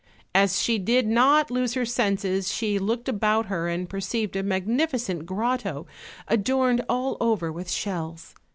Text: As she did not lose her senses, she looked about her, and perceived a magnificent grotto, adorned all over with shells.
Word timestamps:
As 0.33 0.59
she 0.59 0.79
did 0.79 1.05
not 1.05 1.51
lose 1.51 1.75
her 1.75 1.85
senses, 1.85 2.51
she 2.51 2.79
looked 2.79 3.07
about 3.07 3.45
her, 3.45 3.67
and 3.69 3.87
perceived 3.87 4.35
a 4.35 4.41
magnificent 4.41 5.27
grotto, 5.27 5.85
adorned 6.27 6.83
all 6.89 7.17
over 7.19 7.51
with 7.51 7.69
shells. 7.69 8.33